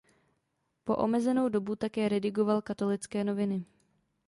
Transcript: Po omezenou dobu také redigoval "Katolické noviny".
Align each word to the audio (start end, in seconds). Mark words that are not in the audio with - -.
Po 0.83 0.93
omezenou 0.95 1.49
dobu 1.49 1.75
také 1.75 2.09
redigoval 2.09 2.61
"Katolické 2.61 3.23
noviny". 3.23 3.65